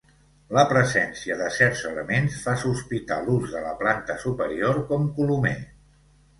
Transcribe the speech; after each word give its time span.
La 0.57 0.61
presència 0.69 1.37
de 1.41 1.49
certs 1.57 1.83
elements 1.91 2.39
fa 2.47 2.57
sospitar 2.63 3.21
l'ús 3.29 3.55
de 3.59 3.63
la 3.69 3.77
planta 3.85 4.19
superior 4.27 4.85
com 4.93 5.09
colomer. 5.21 5.57